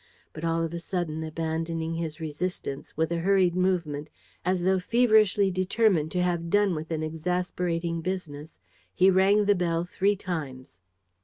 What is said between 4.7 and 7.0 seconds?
feverishly determined to have done with